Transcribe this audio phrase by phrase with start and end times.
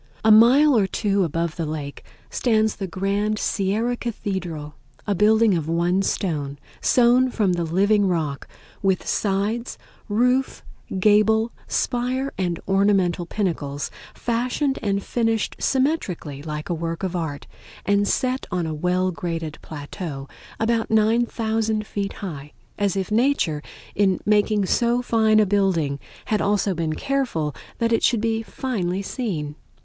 [0.25, 4.73] A mile or two above the lake stands the grand Sierra Cathedral,
[5.05, 8.47] a building of one stone, sewn from the living rock,
[8.81, 9.77] with sides,
[10.09, 10.63] roof,
[10.99, 17.45] gable, spire and ornamental pinnacles, fashioned and finished symmetrically like a work of art,
[17.85, 20.27] and set on a well graded plateau
[20.59, 23.61] about 9000 feet high, as if Nature
[23.93, 29.03] in making so fine a building had also been careful that it should be finely
[29.03, 29.53] seen.